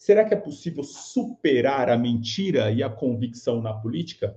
Será 0.00 0.24
que 0.24 0.32
é 0.32 0.36
possível 0.36 0.82
superar 0.82 1.90
a 1.90 1.98
mentira 1.98 2.70
e 2.72 2.82
a 2.82 2.88
convicção 2.88 3.60
na 3.60 3.74
política? 3.74 4.34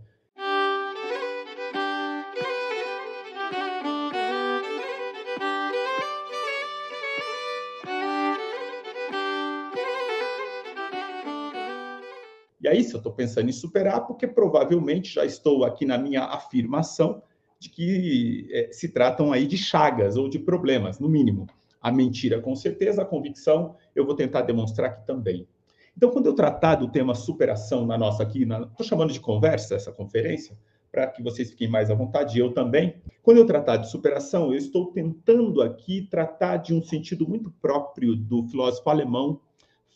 E 12.59 12.67
aí, 12.67 12.83
se 12.83 12.93
eu 12.93 12.97
estou 12.97 13.13
pensando 13.13 13.47
em 13.47 13.53
superar, 13.53 14.05
porque 14.05 14.27
provavelmente 14.27 15.13
já 15.13 15.23
estou 15.23 15.63
aqui 15.63 15.85
na 15.85 15.97
minha 15.97 16.25
afirmação 16.25 17.23
de 17.57 17.69
que 17.69 18.49
é, 18.51 18.69
se 18.73 18.89
tratam 18.89 19.31
aí 19.31 19.47
de 19.47 19.57
chagas 19.57 20.17
ou 20.17 20.27
de 20.27 20.39
problemas, 20.39 20.99
no 20.99 21.07
mínimo. 21.07 21.47
A 21.81 21.89
mentira, 21.89 22.41
com 22.41 22.53
certeza, 22.53 23.01
a 23.01 23.05
convicção, 23.05 23.77
eu 23.95 24.05
vou 24.05 24.13
tentar 24.13 24.41
demonstrar 24.41 24.89
aqui 24.89 25.05
também. 25.07 25.47
Então, 25.95 26.09
quando 26.09 26.25
eu 26.25 26.33
tratar 26.33 26.75
do 26.75 26.87
tema 26.89 27.13
superação 27.13 27.85
na 27.85 27.97
nossa 27.97 28.23
aqui, 28.23 28.43
estou 28.43 28.85
chamando 28.85 29.13
de 29.13 29.19
conversa 29.19 29.75
essa 29.75 29.91
conferência, 29.91 30.57
para 30.91 31.07
que 31.07 31.23
vocês 31.23 31.49
fiquem 31.49 31.67
mais 31.67 31.89
à 31.89 31.95
vontade, 31.95 32.37
eu 32.37 32.51
também. 32.51 32.95
Quando 33.21 33.37
eu 33.37 33.45
tratar 33.45 33.77
de 33.77 33.89
superação, 33.89 34.51
eu 34.51 34.57
estou 34.57 34.91
tentando 34.91 35.61
aqui 35.61 36.07
tratar 36.09 36.57
de 36.57 36.73
um 36.73 36.83
sentido 36.83 37.27
muito 37.27 37.51
próprio 37.61 38.15
do 38.15 38.43
filósofo 38.43 38.89
alemão 38.89 39.39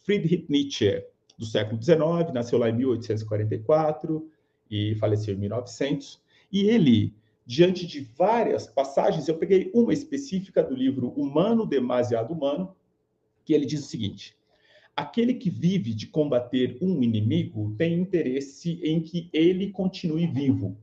Friedrich 0.03 0.45
Nietzsche, 0.49 1.03
do 1.37 1.45
século 1.45 1.81
XIX, 1.81 2.33
nasceu 2.33 2.57
lá 2.57 2.69
em 2.69 2.73
1844 2.73 4.27
e 4.71 4.95
faleceu 4.95 5.35
em 5.35 5.37
1900. 5.37 6.21
E 6.51 6.69
ele, 6.69 7.13
diante 7.45 7.85
de 7.85 7.99
várias 8.17 8.67
passagens, 8.67 9.27
eu 9.27 9.37
peguei 9.37 9.69
uma 9.73 9.91
específica 9.91 10.63
do 10.63 10.73
livro 10.73 11.09
Humano 11.09 11.65
Demasiado 11.65 12.33
Humano, 12.33 12.73
que 13.43 13.53
ele 13.53 13.65
diz 13.65 13.81
o 13.85 13.87
seguinte: 13.87 14.36
aquele 14.97 15.35
que 15.35 15.51
vive 15.51 15.93
de 15.93 16.07
combater 16.07 16.75
um 16.81 17.03
inimigo 17.03 17.75
tem 17.77 17.93
interesse 17.99 18.79
em 18.83 18.99
que 18.99 19.29
ele 19.31 19.69
continue 19.69 20.25
vivo. 20.25 20.75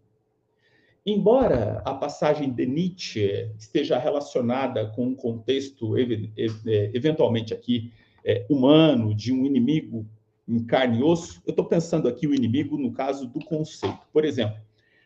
Embora 1.05 1.83
a 1.85 1.93
passagem 1.93 2.51
de 2.51 2.65
Nietzsche 2.65 3.51
esteja 3.59 3.99
relacionada 3.99 4.87
com 4.87 5.09
um 5.09 5.15
contexto, 5.17 5.97
é, 5.99 6.91
eventualmente 6.95 7.53
aqui, 7.53 7.93
é, 8.25 8.47
humano, 8.49 9.13
de 9.15 9.33
um 9.33 9.45
inimigo 9.45 10.07
em 10.49 10.65
carne 10.65 11.01
e 11.01 11.03
osso, 11.03 11.43
eu 11.45 11.51
estou 11.51 11.65
pensando 11.65 12.07
aqui 12.07 12.27
o 12.27 12.35
inimigo 12.35 12.79
no 12.79 12.93
caso 12.93 13.27
do 13.27 13.45
conceito. 13.45 14.07
Por 14.13 14.25
exemplo, 14.25 14.57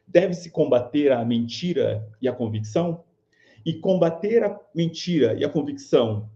deve-se 0.07 0.51
combater 0.51 1.13
a 1.13 1.25
mentira 1.25 2.07
e 2.21 2.29
a 2.29 2.33
convicção? 2.33 3.03
E 3.65 3.73
combater 3.73 4.45
a 4.45 4.61
mentira 4.75 5.35
e 5.39 5.45
a 5.45 5.49
convicção 5.49 6.29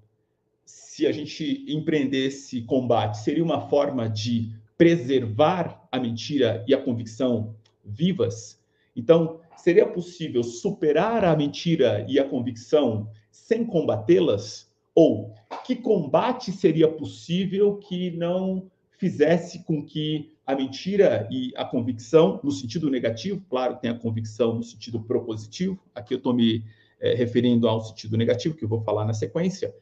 se 0.93 1.07
a 1.07 1.13
gente 1.13 1.65
empreender 1.67 2.27
esse 2.27 2.61
combate, 2.61 3.17
seria 3.25 3.43
uma 3.43 3.67
forma 3.71 4.11
de 4.11 4.55
preservar 4.77 5.89
a 5.91 5.99
mentira 5.99 6.63
e 6.69 6.75
a 6.75 6.83
convicção 6.83 7.57
vivas? 7.83 8.61
Então, 8.95 9.41
seria 9.57 9.87
possível 9.87 10.43
superar 10.43 11.25
a 11.25 11.35
mentira 11.35 12.05
e 12.07 12.19
a 12.19 12.29
convicção 12.29 13.09
sem 13.31 13.65
combatê-las? 13.65 14.71
Ou 14.95 15.33
que 15.65 15.77
combate 15.77 16.53
seria 16.53 16.89
possível 16.89 17.79
que 17.79 18.11
não 18.11 18.71
fizesse 18.99 19.65
com 19.65 19.83
que 19.83 20.35
a 20.47 20.55
mentira 20.55 21.27
e 21.31 21.55
a 21.57 21.65
convicção, 21.65 22.39
no 22.45 22.53
sentido 22.53 22.91
negativo, 22.91 23.43
claro, 23.49 23.77
tem 23.77 23.91
a 23.91 23.99
convicção 23.99 24.57
no 24.57 24.63
sentido 24.63 25.01
propositivo, 25.01 25.83
aqui 25.95 26.13
eu 26.13 26.19
estou 26.19 26.35
me 26.35 26.63
é, 27.01 27.15
referindo 27.15 27.67
ao 27.67 27.81
sentido 27.81 28.15
negativo, 28.19 28.55
que 28.55 28.63
eu 28.63 28.69
vou 28.69 28.83
falar 28.83 29.07
na 29.07 29.15
sequência, 29.15 29.75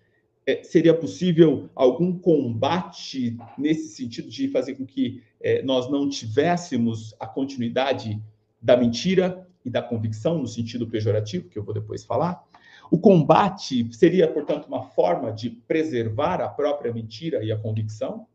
seria 0.63 0.95
possível 0.95 1.69
algum 1.75 2.19
combate 2.19 3.37
nesse 3.57 3.89
sentido 3.89 4.29
de 4.29 4.49
fazer 4.49 4.75
com 4.75 4.87
que 4.87 5.23
é, 5.41 5.63
nós 5.63 5.91
não 5.91 6.09
tivéssemos 6.09 7.15
a 7.19 7.27
continuidade 7.27 8.21
da 8.61 8.77
mentira 8.77 9.47
e 9.65 9.71
da 9.71 9.83
convicção, 9.83 10.39
no 10.39 10.47
sentido 10.47 10.87
pejorativo, 10.87 11.49
que 11.49 11.59
eu 11.59 11.65
vou 11.65 11.75
depois 11.75 12.05
falar? 12.05 12.43
O 12.91 12.99
combate 12.99 13.89
seria, 13.95 14.27
portanto, 14.27 14.67
uma 14.67 14.83
forma 14.83 15.33
de 15.33 15.51
preservar 15.51 16.41
a 16.41 16.49
própria 16.49 16.93
mentira 16.93 17.43
e 17.45 17.53
a 17.53 17.59
convicção? 17.59 18.27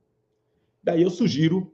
Daí 0.83 1.01
eu 1.01 1.09
sugiro 1.09 1.73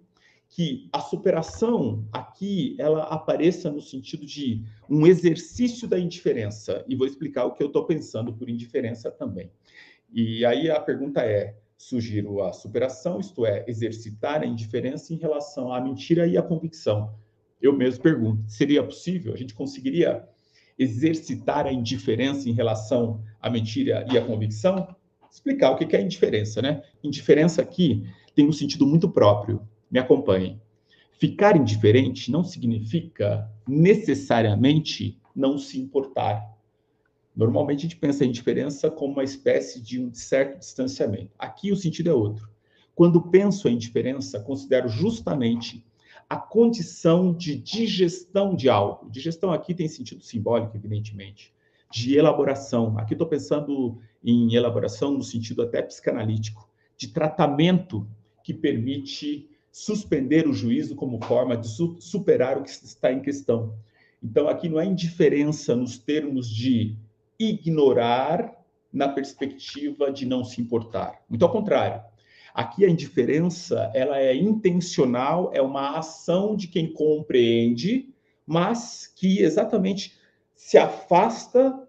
que 0.51 0.89
a 0.91 0.99
superação 0.99 2.05
aqui 2.11 2.75
ela 2.77 3.03
apareça 3.03 3.71
no 3.71 3.81
sentido 3.81 4.25
de 4.25 4.63
um 4.89 5.07
exercício 5.07 5.87
da 5.87 5.97
indiferença 5.97 6.83
e 6.87 6.95
vou 6.95 7.07
explicar 7.07 7.45
o 7.45 7.53
que 7.53 7.63
eu 7.63 7.67
estou 7.67 7.85
pensando 7.85 8.33
por 8.33 8.49
indiferença 8.49 9.09
também. 9.09 9.49
E 10.11 10.45
aí 10.45 10.69
a 10.69 10.79
pergunta 10.79 11.21
é: 11.21 11.55
sugiro 11.77 12.43
a 12.43 12.51
superação, 12.51 13.19
isto 13.19 13.45
é, 13.45 13.63
exercitar 13.67 14.41
a 14.41 14.45
indiferença 14.45 15.13
em 15.13 15.17
relação 15.17 15.73
à 15.73 15.79
mentira 15.79 16.27
e 16.27 16.37
à 16.37 16.41
convicção. 16.41 17.13
Eu 17.61 17.73
mesmo 17.73 18.03
pergunto: 18.03 18.43
seria 18.47 18.83
possível? 18.83 19.33
A 19.33 19.37
gente 19.37 19.53
conseguiria 19.53 20.27
exercitar 20.77 21.65
a 21.65 21.71
indiferença 21.71 22.49
em 22.49 22.53
relação 22.53 23.23
à 23.39 23.49
mentira 23.49 24.05
e 24.11 24.17
à 24.17 24.25
convicção? 24.25 24.95
Explicar 25.31 25.71
o 25.71 25.77
que 25.77 25.95
é 25.95 26.01
indiferença, 26.01 26.61
né? 26.61 26.83
Indiferença 27.03 27.61
aqui 27.61 28.03
tem 28.35 28.47
um 28.47 28.51
sentido 28.51 28.85
muito 28.85 29.09
próprio. 29.09 29.61
Me 29.89 29.99
acompanhem. 29.99 30.59
Ficar 31.19 31.55
indiferente 31.55 32.31
não 32.31 32.43
significa 32.43 33.49
necessariamente 33.67 35.19
não 35.35 35.57
se 35.57 35.79
importar. 35.79 36.43
Normalmente 37.35 37.79
a 37.79 37.81
gente 37.83 37.95
pensa 37.95 38.25
em 38.25 38.29
indiferença 38.29 38.91
como 38.91 39.13
uma 39.13 39.23
espécie 39.23 39.81
de 39.81 40.01
um 40.01 40.13
certo 40.13 40.59
distanciamento. 40.59 41.31
Aqui 41.39 41.71
o 41.71 41.75
sentido 41.75 42.09
é 42.09 42.13
outro. 42.13 42.49
Quando 42.93 43.21
penso 43.21 43.67
em 43.67 43.75
indiferença, 43.75 44.39
considero 44.39 44.89
justamente 44.89 45.85
a 46.29 46.37
condição 46.37 47.33
de 47.33 47.55
digestão 47.55 48.55
de 48.55 48.69
algo. 48.69 49.09
Digestão 49.09 49.51
aqui 49.51 49.73
tem 49.73 49.87
sentido 49.87 50.23
simbólico, 50.23 50.75
evidentemente, 50.75 51.53
de 51.91 52.15
elaboração. 52.15 52.97
Aqui 52.97 53.13
estou 53.13 53.27
pensando 53.27 53.99
em 54.23 54.53
elaboração 54.53 55.11
no 55.11 55.23
sentido 55.23 55.61
até 55.61 55.81
psicanalítico, 55.81 56.69
de 56.95 57.07
tratamento 57.09 58.07
que 58.43 58.53
permite 58.53 59.49
suspender 59.71 60.47
o 60.47 60.53
juízo 60.53 60.95
como 60.95 61.23
forma 61.23 61.55
de 61.55 61.67
su 61.67 61.95
superar 61.99 62.57
o 62.57 62.63
que 62.63 62.69
está 62.69 63.11
em 63.11 63.21
questão. 63.21 63.73
Então, 64.21 64.47
aqui 64.47 64.69
não 64.69 64.79
é 64.79 64.85
indiferença 64.85 65.75
nos 65.75 65.97
termos 65.97 66.49
de 66.49 66.95
ignorar 67.49 68.53
na 68.91 69.07
perspectiva 69.07 70.11
de 70.11 70.25
não 70.25 70.43
se 70.43 70.61
importar. 70.61 71.21
Muito 71.29 71.43
ao 71.43 71.51
contrário. 71.51 72.01
Aqui 72.53 72.83
a 72.83 72.89
indiferença, 72.89 73.89
ela 73.93 74.19
é 74.19 74.35
intencional, 74.35 75.51
é 75.53 75.61
uma 75.61 75.97
ação 75.97 76.55
de 76.55 76.67
quem 76.67 76.91
compreende, 76.91 78.09
mas 78.45 79.07
que 79.07 79.39
exatamente 79.39 80.19
se 80.53 80.77
afasta 80.77 81.87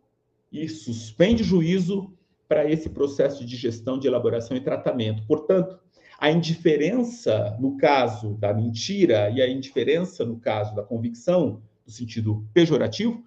e 0.52 0.68
suspende 0.68 1.42
juízo 1.42 2.12
para 2.48 2.70
esse 2.70 2.88
processo 2.88 3.44
de 3.44 3.56
gestão, 3.56 3.98
de 3.98 4.06
elaboração 4.06 4.56
e 4.56 4.60
tratamento. 4.60 5.26
Portanto, 5.26 5.78
a 6.18 6.30
indiferença 6.30 7.56
no 7.58 7.76
caso 7.76 8.34
da 8.34 8.54
mentira 8.54 9.28
e 9.30 9.42
a 9.42 9.48
indiferença 9.48 10.24
no 10.24 10.38
caso 10.38 10.74
da 10.74 10.82
convicção, 10.82 11.60
no 11.84 11.92
sentido 11.92 12.46
pejorativo, 12.54 13.24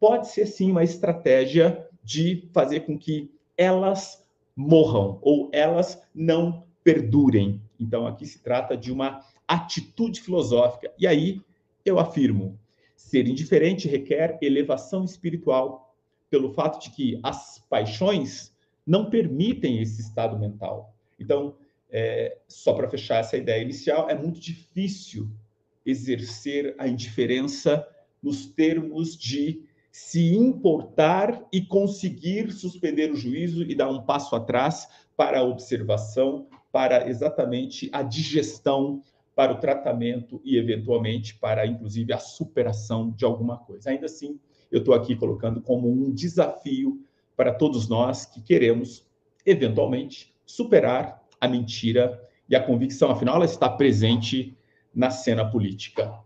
pode 0.00 0.28
ser 0.28 0.46
sim 0.46 0.70
uma 0.70 0.84
estratégia 0.84 1.86
de 2.02 2.48
fazer 2.52 2.80
com 2.80 2.98
que 2.98 3.30
elas 3.56 4.24
morram 4.54 5.18
ou 5.22 5.50
elas 5.52 6.02
não 6.14 6.64
perdurem. 6.82 7.60
Então, 7.78 8.06
aqui 8.06 8.26
se 8.26 8.42
trata 8.42 8.76
de 8.76 8.92
uma 8.92 9.24
atitude 9.46 10.20
filosófica. 10.20 10.92
E 10.98 11.06
aí 11.06 11.40
eu 11.84 11.98
afirmo: 11.98 12.58
ser 12.96 13.26
indiferente 13.28 13.88
requer 13.88 14.38
elevação 14.42 15.04
espiritual, 15.04 15.94
pelo 16.30 16.52
fato 16.52 16.82
de 16.82 16.90
que 16.90 17.20
as 17.22 17.58
paixões 17.70 18.54
não 18.86 19.10
permitem 19.10 19.80
esse 19.80 20.00
estado 20.00 20.38
mental. 20.38 20.94
Então, 21.18 21.54
é, 21.90 22.38
só 22.46 22.72
para 22.72 22.88
fechar 22.88 23.18
essa 23.18 23.36
ideia 23.36 23.62
inicial, 23.62 24.08
é 24.10 24.14
muito 24.14 24.40
difícil 24.40 25.28
exercer 25.84 26.74
a 26.78 26.86
indiferença 26.86 27.86
nos 28.22 28.46
termos 28.46 29.16
de 29.16 29.67
se 29.98 30.32
importar 30.32 31.44
e 31.52 31.60
conseguir 31.60 32.52
suspender 32.52 33.10
o 33.10 33.16
juízo 33.16 33.62
e 33.64 33.74
dar 33.74 33.90
um 33.90 34.00
passo 34.00 34.36
atrás 34.36 34.88
para 35.16 35.40
a 35.40 35.42
observação, 35.42 36.46
para 36.70 37.08
exatamente 37.08 37.90
a 37.92 38.00
digestão, 38.00 39.02
para 39.34 39.52
o 39.52 39.58
tratamento 39.58 40.40
e, 40.44 40.56
eventualmente, 40.56 41.34
para, 41.34 41.66
inclusive, 41.66 42.12
a 42.12 42.18
superação 42.18 43.10
de 43.10 43.24
alguma 43.24 43.58
coisa. 43.58 43.90
Ainda 43.90 44.06
assim, 44.06 44.38
eu 44.70 44.78
estou 44.78 44.94
aqui 44.94 45.16
colocando 45.16 45.60
como 45.60 45.90
um 45.90 46.14
desafio 46.14 47.04
para 47.36 47.52
todos 47.52 47.88
nós 47.88 48.24
que 48.24 48.40
queremos, 48.40 49.04
eventualmente, 49.44 50.32
superar 50.46 51.22
a 51.40 51.48
mentira 51.48 52.22
e 52.48 52.54
a 52.54 52.62
convicção. 52.62 53.10
Afinal, 53.10 53.34
ela 53.34 53.44
está 53.44 53.68
presente 53.68 54.56
na 54.94 55.10
cena 55.10 55.44
política. 55.50 56.18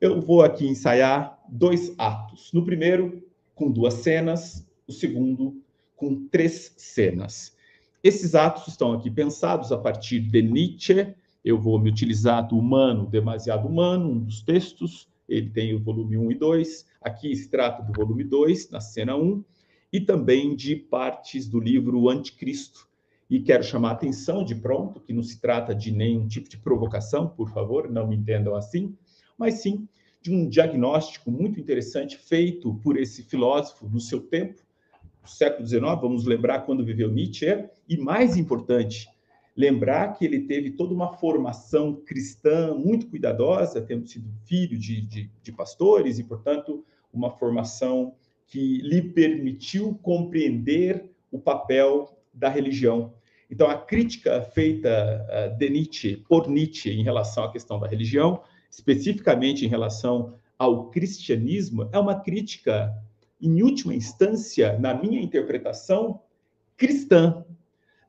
Eu 0.00 0.20
vou 0.20 0.42
aqui 0.42 0.66
ensaiar 0.66 1.38
dois 1.52 1.94
atos. 1.98 2.50
No 2.52 2.64
primeiro, 2.64 3.22
com 3.54 3.70
duas 3.70 3.94
cenas, 3.94 4.66
o 4.88 4.92
segundo, 4.92 5.62
com 5.94 6.26
três 6.28 6.72
cenas. 6.78 7.54
Esses 8.02 8.34
atos 8.34 8.68
estão 8.68 8.92
aqui 8.94 9.10
pensados 9.10 9.70
a 9.70 9.76
partir 9.76 10.20
de 10.20 10.42
Nietzsche. 10.42 11.14
Eu 11.44 11.60
vou 11.60 11.78
me 11.78 11.90
utilizar 11.90 12.48
do 12.48 12.58
humano, 12.58 13.06
demasiado 13.06 13.68
humano, 13.68 14.10
um 14.10 14.18
dos 14.18 14.40
textos. 14.40 15.06
Ele 15.28 15.50
tem 15.50 15.74
o 15.74 15.78
volume 15.78 16.16
1 16.16 16.32
e 16.32 16.34
2. 16.34 16.86
Aqui 17.02 17.36
se 17.36 17.50
trata 17.50 17.82
do 17.82 17.92
volume 17.92 18.24
2, 18.24 18.70
na 18.70 18.80
cena 18.80 19.14
1, 19.14 19.44
e 19.92 20.00
também 20.00 20.56
de 20.56 20.74
partes 20.74 21.46
do 21.46 21.60
livro 21.60 22.08
Anticristo. 22.08 22.88
E 23.28 23.40
quero 23.40 23.62
chamar 23.62 23.90
a 23.90 23.92
atenção 23.92 24.42
de 24.42 24.54
pronto 24.54 25.00
que 25.00 25.12
não 25.12 25.22
se 25.22 25.40
trata 25.40 25.74
de 25.74 25.90
nenhum 25.90 26.26
tipo 26.26 26.48
de 26.48 26.58
provocação, 26.58 27.28
por 27.28 27.50
favor, 27.50 27.90
não 27.90 28.06
me 28.06 28.16
entendam 28.16 28.54
assim, 28.54 28.96
mas 29.38 29.62
sim 29.62 29.86
de 30.22 30.32
um 30.32 30.48
diagnóstico 30.48 31.30
muito 31.30 31.58
interessante 31.58 32.16
feito 32.16 32.74
por 32.76 32.96
esse 32.96 33.24
filósofo 33.24 33.88
no 33.88 34.00
seu 34.00 34.20
tempo, 34.20 34.62
do 35.22 35.28
século 35.28 35.66
XIX, 35.66 35.82
vamos 36.00 36.24
lembrar 36.24 36.60
quando 36.60 36.84
viveu 36.84 37.10
Nietzsche, 37.10 37.64
e 37.88 37.96
mais 37.96 38.36
importante, 38.36 39.08
lembrar 39.56 40.14
que 40.14 40.24
ele 40.24 40.40
teve 40.40 40.70
toda 40.70 40.94
uma 40.94 41.12
formação 41.12 41.94
cristã 41.94 42.74
muito 42.74 43.08
cuidadosa, 43.08 43.82
tendo 43.82 44.06
sido 44.06 44.28
filho 44.46 44.78
de, 44.78 45.00
de, 45.02 45.30
de 45.42 45.52
pastores, 45.52 46.18
e, 46.18 46.24
portanto, 46.24 46.84
uma 47.12 47.30
formação 47.30 48.14
que 48.46 48.78
lhe 48.78 49.02
permitiu 49.02 49.98
compreender 50.02 51.10
o 51.30 51.38
papel 51.38 52.16
da 52.32 52.48
religião. 52.48 53.12
Então, 53.50 53.68
a 53.68 53.76
crítica 53.76 54.40
feita 54.40 54.88
uh, 55.28 55.58
de 55.58 55.68
Nietzsche, 55.68 56.16
por 56.28 56.48
Nietzsche, 56.48 56.90
em 56.90 57.02
relação 57.02 57.44
à 57.44 57.52
questão 57.52 57.78
da 57.78 57.86
religião, 57.86 58.42
especificamente 58.72 59.66
em 59.66 59.68
relação 59.68 60.34
ao 60.58 60.88
cristianismo, 60.88 61.88
é 61.92 61.98
uma 61.98 62.18
crítica 62.18 62.92
em 63.40 63.62
última 63.62 63.94
instância, 63.94 64.78
na 64.78 64.94
minha 64.94 65.20
interpretação, 65.20 66.20
cristã, 66.76 67.44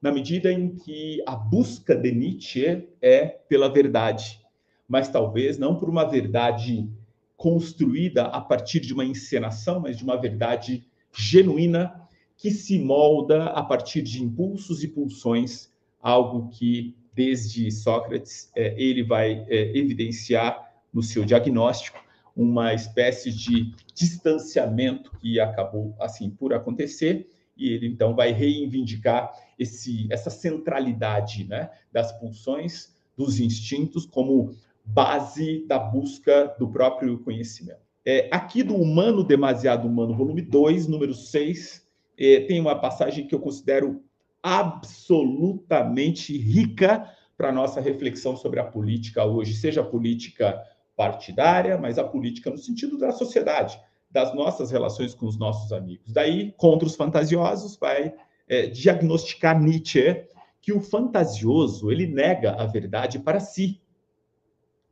na 0.01 0.11
medida 0.11 0.51
em 0.51 0.75
que 0.75 1.21
a 1.27 1.35
busca 1.35 1.95
de 1.95 2.11
Nietzsche 2.11 2.87
é 3.01 3.25
pela 3.25 3.67
verdade, 3.67 4.41
mas 4.87 5.09
talvez 5.09 5.57
não 5.57 5.75
por 5.75 5.89
uma 5.89 6.05
verdade 6.05 6.89
construída 7.35 8.23
a 8.25 8.39
partir 8.39 8.79
de 8.79 8.93
uma 8.93 9.03
encenação, 9.03 9.79
mas 9.81 9.97
de 9.97 10.03
uma 10.03 10.15
verdade 10.15 10.85
genuína 11.11 12.07
que 12.37 12.51
se 12.51 12.79
molda 12.79 13.45
a 13.45 13.63
partir 13.63 14.01
de 14.01 14.23
impulsos 14.23 14.83
e 14.83 14.87
pulsões, 14.87 15.71
algo 16.01 16.49
que 16.49 16.95
desde 17.13 17.69
Sócrates 17.71 18.51
é, 18.55 18.73
ele 18.81 19.03
vai 19.03 19.45
é, 19.47 19.77
evidenciar 19.77 20.71
no 20.93 21.01
seu 21.01 21.23
diagnóstico 21.25 22.03
uma 22.35 22.73
espécie 22.73 23.31
de 23.31 23.73
distanciamento 23.93 25.11
que 25.19 25.39
acabou 25.39 25.95
assim 25.99 26.29
por 26.29 26.53
acontecer 26.53 27.27
e 27.55 27.69
ele 27.69 27.87
então 27.87 28.15
vai 28.15 28.31
reivindicar 28.31 29.31
esse, 29.57 30.07
essa 30.11 30.29
centralidade 30.29 31.43
né, 31.43 31.69
das 31.91 32.11
pulsões, 32.19 32.93
dos 33.15 33.39
instintos 33.39 34.05
como 34.05 34.55
base 34.83 35.65
da 35.67 35.77
busca 35.77 36.55
do 36.57 36.67
próprio 36.67 37.19
conhecimento. 37.19 37.81
É, 38.05 38.27
aqui 38.31 38.63
do 38.63 38.75
Humano 38.75 39.23
Demasiado 39.23 39.87
Humano, 39.87 40.15
volume 40.15 40.41
2, 40.41 40.87
número 40.87 41.13
6, 41.13 41.87
é, 42.17 42.41
tem 42.41 42.59
uma 42.59 42.75
passagem 42.75 43.25
que 43.25 43.33
eu 43.33 43.39
considero 43.39 44.03
absolutamente 44.43 46.37
rica 46.37 47.09
para 47.37 47.51
nossa 47.51 47.79
reflexão 47.79 48.35
sobre 48.35 48.59
a 48.59 48.65
política 48.65 49.23
hoje, 49.23 49.55
seja 49.55 49.81
a 49.81 49.85
política 49.85 50.61
partidária, 50.95 51.77
mas 51.77 51.97
a 51.97 52.03
política 52.03 52.49
no 52.51 52.57
sentido 52.57 52.97
da 52.97 53.11
sociedade, 53.11 53.79
das 54.11 54.35
nossas 54.35 54.69
relações 54.69 55.15
com 55.15 55.25
os 55.25 55.39
nossos 55.39 55.71
amigos. 55.71 56.11
Daí, 56.11 56.51
contra 56.57 56.85
os 56.85 56.95
fantasiosos, 56.95 57.77
vai 57.77 58.13
é, 58.47 58.67
diagnosticar 58.67 59.59
Nietzsche 59.59 60.27
que 60.61 60.71
o 60.71 60.79
fantasioso 60.79 61.91
ele 61.91 62.05
nega 62.05 62.53
a 62.53 62.65
verdade 62.65 63.19
para 63.19 63.39
si, 63.39 63.81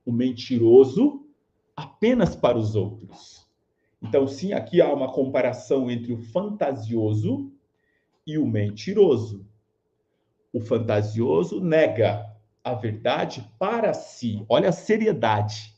o 0.06 0.12
mentiroso 0.12 1.26
apenas 1.76 2.36
para 2.36 2.58
os 2.58 2.76
outros. 2.76 3.48
Então, 4.02 4.28
sim, 4.28 4.54
aqui 4.54 4.82
há 4.82 4.92
uma 4.92 5.12
comparação 5.12 5.92
entre 5.92 6.12
o 6.12 6.18
fantasioso 6.18 7.52
e 8.26 8.38
o 8.38 8.46
mentiroso. 8.46 9.46
O 10.54 10.60
fantasioso 10.60 11.62
nega 11.62 12.26
a 12.64 12.74
verdade 12.74 13.50
para 13.58 13.94
si. 13.94 14.46
Olha 14.48 14.70
a 14.70 14.74
seriedade 14.74 15.72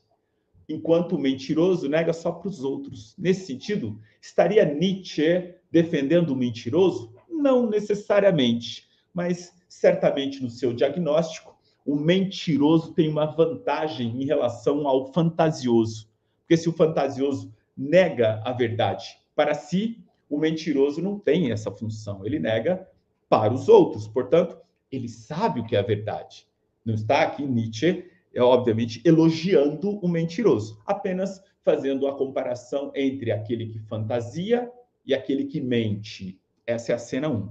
enquanto 0.67 1.15
o 1.15 1.19
mentiroso 1.19 1.89
nega 1.89 2.13
só 2.13 2.31
para 2.31 2.49
os 2.49 2.63
outros. 2.63 3.13
Nesse 3.17 3.45
sentido, 3.45 3.99
estaria 4.21 4.65
Nietzsche 4.65 5.55
defendendo 5.71 6.31
o 6.31 6.35
mentiroso? 6.35 7.13
Não 7.29 7.69
necessariamente, 7.69 8.87
mas 9.13 9.53
certamente 9.67 10.41
no 10.41 10.49
seu 10.49 10.73
diagnóstico, 10.73 11.57
o 11.85 11.95
mentiroso 11.95 12.93
tem 12.93 13.09
uma 13.09 13.25
vantagem 13.25 14.21
em 14.21 14.25
relação 14.25 14.87
ao 14.87 15.11
fantasioso. 15.11 16.09
Porque 16.41 16.55
se 16.55 16.69
o 16.69 16.73
fantasioso 16.73 17.53
nega 17.75 18.41
a 18.45 18.51
verdade 18.53 19.17
para 19.35 19.53
si, 19.53 20.02
o 20.33 20.39
mentiroso 20.39 21.01
não 21.01 21.19
tem 21.19 21.51
essa 21.51 21.71
função, 21.71 22.25
ele 22.25 22.39
nega 22.39 22.87
para 23.29 23.53
os 23.53 23.69
outros. 23.69 24.07
Portanto, 24.07 24.57
ele 24.91 25.07
sabe 25.07 25.59
o 25.59 25.65
que 25.65 25.75
é 25.75 25.79
a 25.79 25.83
verdade. 25.83 26.47
Não 26.83 26.95
está 26.95 27.21
aqui 27.21 27.45
Nietzsche 27.45 28.05
é 28.33 28.41
obviamente 28.41 28.99
elogiando 29.05 29.99
o 30.03 30.07
mentiroso, 30.07 30.81
apenas 30.87 31.39
fazendo 31.61 32.07
a 32.07 32.17
comparação 32.17 32.91
entre 32.95 33.31
aquele 33.31 33.67
que 33.67 33.79
fantasia 33.79 34.71
e 35.05 35.13
aquele 35.13 35.45
que 35.45 35.61
mente. 35.61 36.41
Essa 36.65 36.93
é 36.93 36.95
a 36.95 36.97
cena 36.99 37.29
1. 37.29 37.49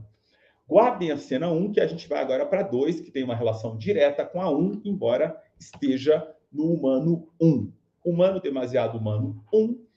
Guardem 0.69 1.13
a 1.13 1.17
cena 1.17 1.53
1, 1.53 1.73
que 1.73 1.81
a 1.81 1.87
gente 1.87 2.09
vai 2.09 2.21
agora 2.21 2.45
para 2.45 2.63
2, 2.63 3.01
que 3.01 3.13
tem 3.13 3.23
uma 3.23 3.37
relação 3.37 3.79
direta 3.79 4.25
com 4.25 4.43
a 4.43 4.51
1, 4.51 4.83
embora 4.85 5.41
esteja 5.59 6.35
no 6.53 6.73
humano 6.73 7.29
1. 7.41 7.73
Humano 8.05 8.41
demasiado 8.41 8.99
humano 8.99 9.45
1 9.55 9.92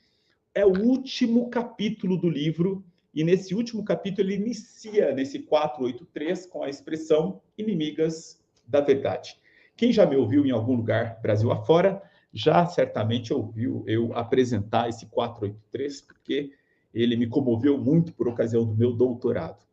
é 0.56 0.66
o 0.66 0.81
último 0.81 1.50
capítulo 1.50 2.18
do 2.18 2.30
livro, 2.30 2.84
e 3.13 3.24
nesse 3.25 3.54
último 3.54 3.84
capítulo 3.84 4.30
ele 4.30 4.36
inicia 4.36 5.13
nesse 5.13 5.40
483 5.40 6.46
com 6.46 6.63
a 6.63 6.69
expressão 6.69 7.42
inimigas 7.57 8.42
da 8.66 8.80
verdade. 8.80 9.38
Quem 9.75 9.92
já 9.92 10.06
me 10.06 10.16
ouviu 10.16 10.46
em 10.46 10.52
algum 10.52 10.74
lugar, 10.74 11.19
Brasil 11.22 11.52
afora, 11.52 12.02
já 12.34 12.66
certamente 12.66 13.34
ouviu 13.34 13.84
eu 13.86 14.13
apresentar 14.13 14.88
esse 14.88 15.06
483, 15.07 16.02
porque 16.02 16.52
ele 16.94 17.18
me 17.18 17.28
comoveu 17.28 17.78
muito 17.78 18.13
por 18.13 18.28
ocasião 18.28 18.66
do 18.66 18.74
meu 18.74 18.94
doutorado. 18.94 19.66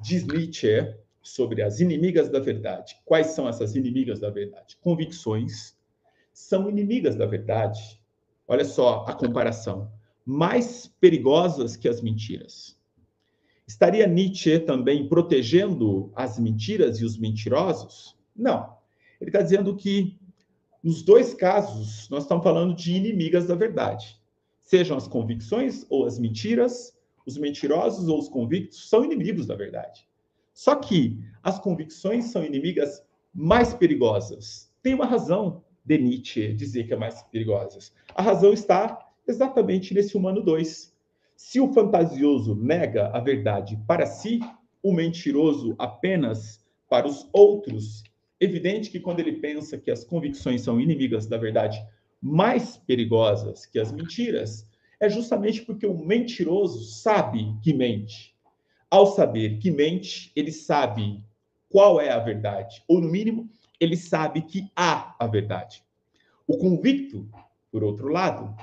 Diz 0.00 0.24
Nietzsche 0.24 0.94
sobre 1.20 1.62
as 1.62 1.80
inimigas 1.80 2.28
da 2.28 2.38
verdade. 2.38 2.96
Quais 3.04 3.28
são 3.28 3.48
essas 3.48 3.74
inimigas 3.74 4.20
da 4.20 4.30
verdade? 4.30 4.76
Convicções 4.80 5.76
são 6.32 6.70
inimigas 6.70 7.16
da 7.16 7.26
verdade. 7.26 8.00
Olha 8.46 8.64
só 8.64 9.04
a 9.08 9.12
comparação. 9.12 9.95
Mais 10.26 10.86
perigosas 11.00 11.76
que 11.76 11.88
as 11.88 12.02
mentiras. 12.02 12.76
Estaria 13.66 14.06
Nietzsche 14.06 14.58
também 14.58 15.08
protegendo 15.08 16.12
as 16.14 16.38
mentiras 16.38 17.00
e 17.00 17.04
os 17.04 17.16
mentirosos? 17.16 18.16
Não. 18.34 18.76
Ele 19.20 19.30
está 19.30 19.40
dizendo 19.40 19.74
que, 19.74 20.18
nos 20.82 21.02
dois 21.02 21.32
casos, 21.32 22.08
nós 22.10 22.24
estamos 22.24 22.44
falando 22.44 22.74
de 22.74 22.92
inimigas 22.92 23.46
da 23.46 23.54
verdade. 23.54 24.20
Sejam 24.62 24.96
as 24.96 25.08
convicções 25.08 25.86
ou 25.88 26.06
as 26.06 26.18
mentiras, 26.18 26.96
os 27.24 27.38
mentirosos 27.38 28.08
ou 28.08 28.18
os 28.18 28.28
convictos 28.28 28.88
são 28.88 29.04
inimigos 29.04 29.46
da 29.46 29.54
verdade. 29.54 30.06
Só 30.52 30.74
que 30.76 31.18
as 31.42 31.58
convicções 31.58 32.26
são 32.26 32.44
inimigas 32.44 33.02
mais 33.34 33.74
perigosas. 33.74 34.72
Tem 34.82 34.94
uma 34.94 35.06
razão 35.06 35.62
de 35.84 35.98
Nietzsche 35.98 36.52
dizer 36.54 36.86
que 36.86 36.94
é 36.94 36.96
mais 36.96 37.22
perigosas. 37.22 37.92
A 38.14 38.22
razão 38.22 38.52
está 38.52 39.05
exatamente 39.26 39.92
nesse 39.94 40.16
humano 40.16 40.42
2. 40.42 40.94
Se 41.36 41.60
o 41.60 41.72
fantasioso 41.72 42.54
nega 42.54 43.08
a 43.08 43.20
verdade 43.20 43.78
para 43.86 44.06
si, 44.06 44.40
o 44.82 44.92
mentiroso 44.92 45.74
apenas 45.78 46.64
para 46.88 47.06
os 47.06 47.28
outros, 47.32 48.04
Evidente 48.38 48.90
que 48.90 49.00
quando 49.00 49.20
ele 49.20 49.32
pensa 49.32 49.78
que 49.78 49.90
as 49.90 50.04
convicções 50.04 50.60
são 50.60 50.78
inimigas 50.78 51.26
da 51.26 51.38
verdade 51.38 51.82
mais 52.20 52.76
perigosas 52.76 53.64
que 53.64 53.78
as 53.78 53.90
mentiras, 53.90 54.68
é 55.00 55.08
justamente 55.08 55.62
porque 55.62 55.86
o 55.86 55.96
mentiroso 55.96 56.84
sabe 56.84 57.56
que 57.62 57.72
mente. 57.72 58.34
Ao 58.90 59.06
saber 59.06 59.58
que 59.58 59.70
mente, 59.70 60.32
ele 60.36 60.52
sabe 60.52 61.22
qual 61.70 62.00
é 62.00 62.10
a 62.10 62.18
verdade, 62.18 62.82
ou 62.86 63.00
no 63.00 63.08
mínimo, 63.08 63.48
ele 63.80 63.96
sabe 63.96 64.42
que 64.42 64.70
há 64.76 65.14
a 65.18 65.26
verdade. 65.26 65.82
O 66.46 66.56
convicto, 66.58 67.28
por 67.70 67.82
outro 67.82 68.08
lado, 68.08 68.54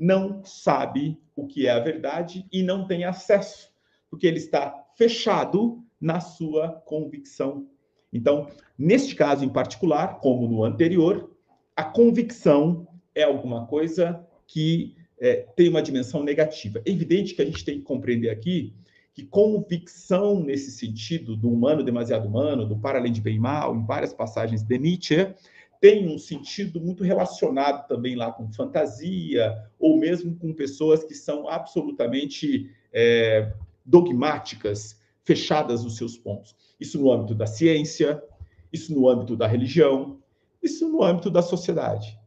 não 0.00 0.42
sabe 0.44 1.16
o 1.36 1.46
que 1.46 1.68
é 1.68 1.70
a 1.70 1.78
verdade 1.78 2.44
e 2.50 2.62
não 2.62 2.86
tem 2.86 3.04
acesso, 3.04 3.70
porque 4.10 4.26
ele 4.26 4.38
está 4.38 4.86
fechado 4.96 5.84
na 6.00 6.18
sua 6.18 6.72
convicção 6.86 7.68
então, 8.12 8.48
neste 8.76 9.14
caso 9.14 9.44
em 9.44 9.48
particular, 9.48 10.20
como 10.20 10.48
no 10.48 10.64
anterior, 10.64 11.30
a 11.76 11.84
convicção 11.84 12.86
é 13.14 13.22
alguma 13.22 13.66
coisa 13.66 14.26
que 14.46 14.96
é, 15.20 15.46
tem 15.54 15.68
uma 15.68 15.82
dimensão 15.82 16.22
negativa. 16.22 16.82
É 16.84 16.90
evidente 16.90 17.34
que 17.34 17.42
a 17.42 17.44
gente 17.44 17.64
tem 17.64 17.78
que 17.78 17.84
compreender 17.84 18.30
aqui 18.30 18.74
que 19.12 19.24
convicção 19.24 20.40
nesse 20.40 20.70
sentido 20.70 21.36
do 21.36 21.50
humano 21.50 21.82
demasiado 21.82 22.28
humano, 22.28 22.64
do 22.64 22.78
para 22.78 22.98
além 22.98 23.12
de 23.12 23.20
bem 23.20 23.36
e 23.36 23.40
mal, 23.40 23.74
em 23.74 23.84
várias 23.84 24.14
passagens 24.14 24.62
de 24.62 24.78
Nietzsche, 24.78 25.34
tem 25.80 26.06
um 26.08 26.18
sentido 26.18 26.80
muito 26.80 27.02
relacionado 27.02 27.88
também 27.88 28.14
lá 28.14 28.30
com 28.30 28.52
fantasia, 28.52 29.56
ou 29.78 29.98
mesmo 29.98 30.36
com 30.36 30.52
pessoas 30.52 31.02
que 31.02 31.14
são 31.14 31.48
absolutamente 31.48 32.70
é, 32.92 33.52
dogmáticas, 33.84 35.00
fechadas 35.24 35.82
nos 35.82 35.96
seus 35.96 36.18
pontos. 36.18 36.54
Isso 36.78 37.00
no 37.00 37.10
âmbito 37.10 37.34
da 37.34 37.46
ciência, 37.46 38.22
isso 38.70 38.94
no 38.94 39.08
âmbito 39.08 39.34
da 39.34 39.46
religião, 39.46 40.18
isso 40.62 40.86
no 40.86 41.02
âmbito 41.02 41.30
da 41.30 41.40
sociedade. 41.40 42.18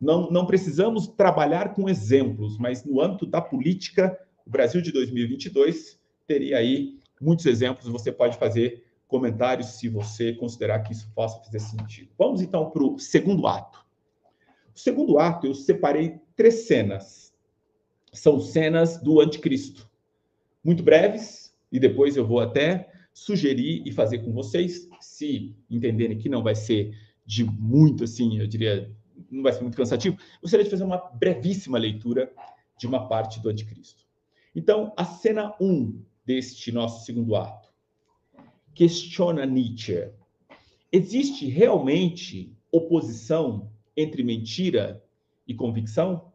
Não, 0.00 0.30
não 0.30 0.46
precisamos 0.46 1.08
trabalhar 1.08 1.74
com 1.74 1.88
exemplos, 1.88 2.58
mas 2.58 2.84
no 2.84 3.00
âmbito 3.00 3.26
da 3.26 3.40
política, 3.40 4.18
o 4.46 4.50
Brasil 4.50 4.82
de 4.82 4.92
2022 4.92 5.98
teria 6.26 6.58
aí 6.58 6.98
muitos 7.20 7.46
exemplos. 7.46 7.88
Você 7.88 8.12
pode 8.12 8.36
fazer 8.36 8.84
comentários 9.08 9.78
se 9.78 9.88
você 9.88 10.34
considerar 10.34 10.80
que 10.80 10.92
isso 10.92 11.10
possa 11.14 11.42
fazer 11.42 11.58
sentido. 11.58 12.10
Vamos 12.16 12.42
então 12.42 12.70
para 12.70 12.84
o 12.84 12.98
segundo 12.98 13.46
ato. 13.46 13.84
O 14.74 14.78
segundo 14.78 15.18
ato, 15.18 15.46
eu 15.46 15.54
separei 15.54 16.20
três 16.36 16.66
cenas. 16.66 17.34
São 18.12 18.38
cenas 18.38 18.98
do 18.98 19.20
anticristo. 19.20 19.90
Muito 20.62 20.82
breves, 20.82 21.56
e 21.72 21.80
depois 21.80 22.16
eu 22.16 22.26
vou 22.26 22.40
até 22.40 22.92
sugerir 23.12 23.82
e 23.84 23.90
fazer 23.90 24.18
com 24.18 24.32
vocês, 24.32 24.88
se 25.00 25.56
entenderem 25.68 26.18
que 26.18 26.28
não 26.28 26.42
vai 26.42 26.54
ser 26.54 26.94
de 27.24 27.44
muito, 27.44 28.04
assim, 28.04 28.38
eu 28.38 28.46
diria, 28.46 28.94
não 29.30 29.42
vai 29.42 29.52
ser 29.52 29.62
muito 29.62 29.76
cansativo, 29.76 30.16
gostaria 30.40 30.64
de 30.64 30.70
fazer 30.70 30.84
uma 30.84 30.98
brevíssima 30.98 31.78
leitura 31.78 32.32
de 32.78 32.86
uma 32.86 33.08
parte 33.08 33.40
do 33.40 33.48
anticristo. 33.48 34.06
Então, 34.54 34.92
a 34.96 35.04
cena 35.04 35.54
1 35.60 35.66
um 35.66 36.02
deste 36.24 36.70
nosso 36.70 37.04
segundo 37.04 37.34
ato 37.34 37.67
questiona 38.78 39.44
Nietzsche. 39.44 40.08
Existe 40.92 41.46
realmente 41.48 42.56
oposição 42.70 43.72
entre 43.96 44.22
mentira 44.22 45.02
e 45.48 45.52
convicção? 45.52 46.30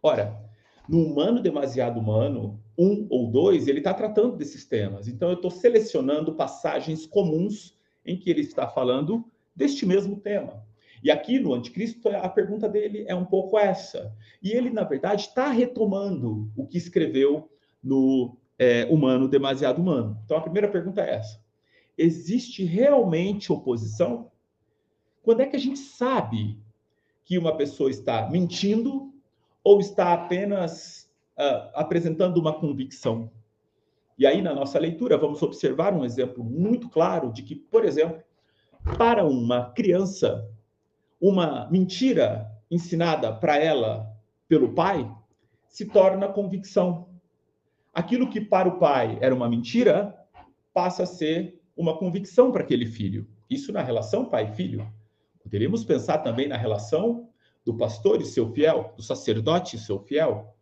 Ora, 0.00 0.40
no 0.88 1.04
humano 1.04 1.42
demasiado 1.42 1.98
humano, 1.98 2.62
um 2.78 3.08
ou 3.10 3.28
dois, 3.28 3.66
ele 3.66 3.78
está 3.78 3.92
tratando 3.92 4.36
desses 4.36 4.64
temas. 4.64 5.08
Então, 5.08 5.30
eu 5.30 5.34
estou 5.34 5.50
selecionando 5.50 6.36
passagens 6.36 7.06
comuns 7.06 7.76
em 8.06 8.16
que 8.16 8.30
ele 8.30 8.42
está 8.42 8.68
falando 8.68 9.24
deste 9.54 9.84
mesmo 9.84 10.20
tema. 10.20 10.64
E 11.02 11.10
aqui 11.10 11.40
no 11.40 11.52
Anticristo, 11.52 12.08
a 12.08 12.28
pergunta 12.28 12.68
dele 12.68 13.04
é 13.08 13.16
um 13.16 13.24
pouco 13.24 13.58
essa. 13.58 14.14
E 14.40 14.52
ele, 14.52 14.70
na 14.70 14.84
verdade, 14.84 15.22
está 15.22 15.50
retomando 15.50 16.52
o 16.56 16.64
que 16.68 16.78
escreveu 16.78 17.50
no 17.82 18.36
é, 18.56 18.84
Humano 18.84 19.26
Demasiado 19.26 19.82
Humano. 19.82 20.16
Então, 20.24 20.36
a 20.36 20.40
primeira 20.40 20.68
pergunta 20.68 21.00
é 21.00 21.16
essa 21.16 21.39
existe 22.00 22.64
realmente 22.64 23.52
oposição? 23.52 24.30
Quando 25.22 25.42
é 25.42 25.46
que 25.46 25.56
a 25.56 25.60
gente 25.60 25.78
sabe 25.78 26.58
que 27.24 27.36
uma 27.36 27.56
pessoa 27.56 27.90
está 27.90 28.28
mentindo 28.30 29.12
ou 29.62 29.80
está 29.80 30.14
apenas 30.14 31.10
uh, 31.38 31.70
apresentando 31.74 32.38
uma 32.38 32.58
convicção? 32.58 33.30
E 34.18 34.26
aí, 34.26 34.40
na 34.40 34.54
nossa 34.54 34.78
leitura, 34.78 35.18
vamos 35.18 35.42
observar 35.42 35.94
um 35.94 36.04
exemplo 36.04 36.42
muito 36.42 36.88
claro 36.88 37.30
de 37.30 37.42
que, 37.42 37.54
por 37.54 37.84
exemplo, 37.84 38.22
para 38.96 39.24
uma 39.24 39.70
criança, 39.70 40.48
uma 41.20 41.68
mentira 41.70 42.50
ensinada 42.70 43.30
para 43.32 43.58
ela 43.58 44.10
pelo 44.48 44.72
pai 44.72 45.10
se 45.68 45.84
torna 45.84 46.28
convicção. 46.28 47.08
Aquilo 47.92 48.30
que 48.30 48.40
para 48.40 48.68
o 48.68 48.78
pai 48.78 49.18
era 49.20 49.34
uma 49.34 49.48
mentira 49.48 50.16
passa 50.72 51.02
a 51.02 51.06
ser 51.06 51.59
uma 51.80 51.96
convicção 51.96 52.52
para 52.52 52.62
aquele 52.62 52.84
filho. 52.84 53.26
Isso 53.48 53.72
na 53.72 53.82
relação 53.82 54.26
pai-filho. 54.26 54.86
Poderíamos 55.42 55.82
pensar 55.82 56.18
também 56.18 56.46
na 56.46 56.56
relação 56.56 57.30
do 57.64 57.74
pastor 57.74 58.20
e 58.20 58.26
seu 58.26 58.52
fiel, 58.52 58.92
do 58.96 59.02
sacerdote 59.02 59.76
e 59.76 59.78
seu 59.78 59.98
fiel. 59.98 60.54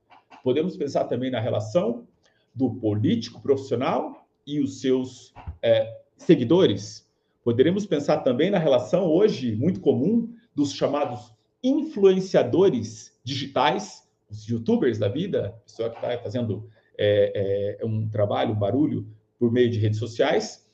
Podemos 0.45 0.77
pensar 0.77 1.05
também 1.05 1.29
na 1.29 1.41
relação 1.41 2.07
do 2.55 2.75
político 2.77 3.41
profissional 3.41 4.25
e 4.47 4.61
os 4.61 4.81
seus 4.81 5.35
é, 5.61 5.93
seguidores. 6.17 7.05
Poderemos 7.43 7.85
pensar 7.85 8.19
também 8.19 8.51
na 8.51 8.59
relação 8.59 9.07
hoje 9.07 9.57
muito 9.57 9.81
comum 9.81 10.33
dos 10.55 10.73
chamados 10.73 11.35
influenciadores 11.63 13.13
digitais, 13.25 14.09
os 14.31 14.47
youtubers 14.47 14.99
da 14.99 15.09
vida, 15.09 15.61
pessoa 15.65 15.91
que 15.91 15.97
está 15.97 16.17
fazendo 16.19 16.71
é, 16.97 17.79
é, 17.81 17.85
um 17.85 18.09
trabalho, 18.09 18.53
um 18.53 18.59
barulho 18.59 19.09
por 19.37 19.51
meio 19.51 19.69
de 19.69 19.79
redes 19.79 19.99
sociais, 19.99 20.68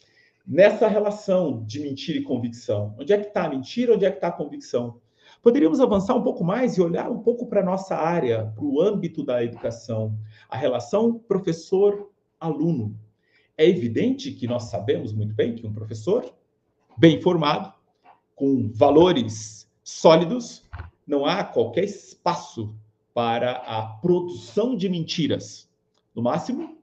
nessa 0.47 0.87
relação 0.87 1.65
de 1.65 1.81
mentira 1.81 2.19
e 2.19 2.23
convicção. 2.23 2.95
Onde 2.99 3.13
é 3.13 3.19
que 3.19 3.29
está 3.29 3.45
a 3.45 3.49
mentira, 3.49 3.95
onde 3.95 4.05
é 4.05 4.11
que 4.11 4.17
está 4.17 4.29
a 4.29 4.33
convicção? 4.33 5.01
Poderíamos 5.43 5.81
avançar 5.81 6.15
um 6.15 6.23
pouco 6.23 6.45
mais 6.45 6.77
e 6.77 6.83
olhar 6.83 7.11
um 7.11 7.19
pouco 7.19 7.47
para 7.47 7.61
a 7.61 7.65
nossa 7.65 7.95
área, 7.95 8.47
para 8.55 8.65
o 8.65 8.81
âmbito 8.81 9.25
da 9.25 9.43
educação, 9.43 10.19
a 10.49 10.57
relação 10.57 11.19
professor-aluno. 11.19 12.99
É 13.57 13.69
evidente 13.69 14.33
que 14.33 14.47
nós 14.47 14.65
sabemos 14.65 15.13
muito 15.13 15.35
bem 15.35 15.55
que 15.55 15.67
um 15.67 15.73
professor 15.73 16.35
bem 16.97 17.21
formado, 17.21 17.73
com 18.35 18.71
valores 18.73 19.69
sólidos, 19.83 20.65
não 21.07 21.25
há 21.25 21.45
qualquer 21.45 21.85
espaço 21.85 22.75
para 23.13 23.53
a 23.53 23.83
produção 23.83 24.75
de 24.75 24.89
mentiras. 24.89 25.69
No 26.15 26.23
máximo, 26.23 26.79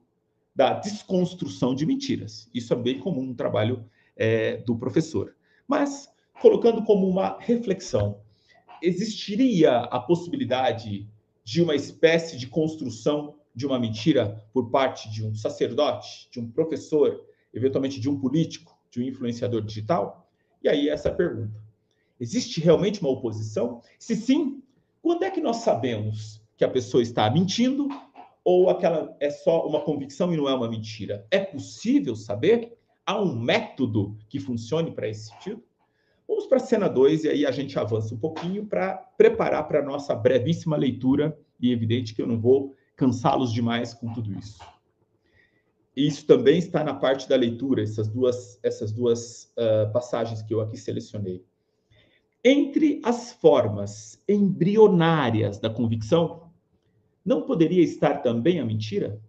da 0.54 0.74
desconstrução 0.74 1.74
de 1.74 1.86
mentiras. 1.86 2.48
Isso 2.52 2.72
é 2.72 2.76
bem 2.76 2.98
comum 2.98 3.24
no 3.24 3.34
trabalho 3.34 3.84
é, 4.16 4.58
do 4.58 4.76
professor. 4.76 5.34
Mas, 5.66 6.08
colocando 6.40 6.82
como 6.84 7.08
uma 7.08 7.38
reflexão, 7.40 8.20
existiria 8.82 9.78
a 9.78 9.98
possibilidade 10.00 11.08
de 11.44 11.62
uma 11.62 11.74
espécie 11.74 12.36
de 12.36 12.46
construção 12.46 13.36
de 13.54 13.66
uma 13.66 13.78
mentira 13.78 14.44
por 14.52 14.70
parte 14.70 15.10
de 15.10 15.24
um 15.24 15.34
sacerdote, 15.34 16.28
de 16.30 16.40
um 16.40 16.50
professor, 16.50 17.24
eventualmente 17.52 18.00
de 18.00 18.08
um 18.08 18.18
político, 18.18 18.78
de 18.90 19.00
um 19.00 19.02
influenciador 19.02 19.62
digital? 19.62 20.28
E 20.62 20.68
aí 20.68 20.88
essa 20.88 21.10
pergunta. 21.10 21.60
Existe 22.20 22.60
realmente 22.60 23.00
uma 23.00 23.10
oposição? 23.10 23.82
Se 23.98 24.14
sim, 24.14 24.62
quando 25.02 25.24
é 25.24 25.30
que 25.30 25.40
nós 25.40 25.56
sabemos 25.56 26.40
que 26.56 26.64
a 26.64 26.68
pessoa 26.68 27.02
está 27.02 27.28
mentindo 27.28 27.88
ou 28.44 28.70
aquela 28.70 29.16
é 29.20 29.30
só 29.30 29.66
uma 29.66 29.80
convicção 29.80 30.32
e 30.32 30.36
não 30.36 30.48
é 30.48 30.54
uma 30.54 30.68
mentira? 30.68 31.26
É 31.30 31.38
possível 31.38 32.16
saber? 32.16 32.76
Há 33.04 33.20
um 33.20 33.34
método 33.34 34.16
que 34.28 34.40
funcione 34.40 34.92
para 34.92 35.08
esse 35.08 35.28
sentido? 35.30 35.62
Vamos 36.26 36.46
para 36.46 36.56
a 36.56 36.60
cena 36.60 36.88
2 36.88 37.24
e 37.24 37.28
aí 37.28 37.46
a 37.46 37.50
gente 37.50 37.78
avança 37.78 38.14
um 38.14 38.18
pouquinho 38.18 38.64
para 38.66 38.94
preparar 38.94 39.66
para 39.68 39.80
a 39.80 39.84
nossa 39.84 40.14
brevíssima 40.14 40.76
leitura, 40.76 41.38
e 41.60 41.70
evidente 41.70 42.14
que 42.14 42.22
eu 42.22 42.26
não 42.26 42.40
vou 42.40 42.74
cansá-los 42.96 43.52
demais 43.52 43.94
com 43.94 44.12
tudo 44.12 44.32
isso. 44.36 44.58
Isso 45.94 46.26
também 46.26 46.58
está 46.58 46.82
na 46.82 46.94
parte 46.94 47.28
da 47.28 47.36
leitura, 47.36 47.82
essas 47.82 48.08
duas, 48.08 48.58
essas 48.62 48.92
duas 48.92 49.52
uh, 49.58 49.92
passagens 49.92 50.40
que 50.42 50.54
eu 50.54 50.60
aqui 50.60 50.76
selecionei. 50.76 51.44
Entre 52.42 53.00
as 53.04 53.32
formas 53.34 54.18
embrionárias 54.26 55.58
da 55.58 55.68
convicção, 55.68 56.50
não 57.24 57.42
poderia 57.42 57.82
estar 57.82 58.22
também 58.22 58.60
a 58.60 58.64
mentira? 58.64 59.20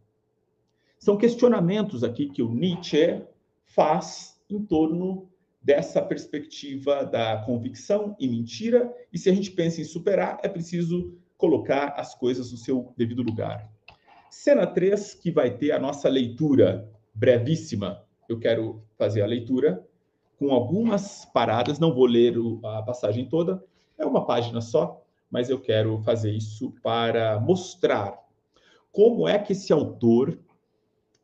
São 0.98 1.18
questionamentos 1.18 2.04
aqui 2.04 2.30
que 2.30 2.42
o 2.42 2.54
Nietzsche 2.54 3.22
faz 3.66 4.40
em 4.50 4.64
torno 4.64 5.28
dessa 5.62 6.02
perspectiva 6.02 7.06
da 7.06 7.38
convicção 7.46 8.16
e 8.20 8.28
mentira, 8.28 8.94
e 9.12 9.18
se 9.18 9.30
a 9.30 9.34
gente 9.34 9.52
pensa 9.52 9.82
em 9.82 9.86
superar, 9.86 10.40
é 10.44 10.50
preciso 10.50 11.18
colocar 11.38 11.94
as 11.98 12.14
coisas 12.16 12.52
no 12.52 12.58
seu 12.58 12.94
devido 12.98 13.22
lugar. 13.22 13.70
Cena 14.30 14.66
3, 14.66 15.14
que 15.16 15.32
vai 15.32 15.58
ter 15.58 15.72
a 15.72 15.80
nossa 15.80 16.10
leitura 16.10 16.90
brevíssima. 17.14 18.04
Eu 18.28 18.40
quero 18.40 18.82
fazer 18.98 19.22
a 19.22 19.28
leitura 19.28 19.86
com 20.40 20.52
algumas 20.52 21.26
paradas, 21.26 21.80
não 21.80 21.94
vou 21.94 22.06
ler 22.06 22.36
a 22.64 22.82
passagem 22.82 23.26
toda, 23.28 23.64
é 23.98 24.06
uma 24.06 24.26
página 24.26 24.60
só, 24.60 25.03
mas 25.34 25.50
eu 25.50 25.60
quero 25.60 25.98
fazer 26.04 26.32
isso 26.32 26.76
para 26.84 27.40
mostrar 27.40 28.24
como 28.92 29.28
é 29.28 29.40
que 29.40 29.54
esse 29.54 29.74
autor 29.74 30.38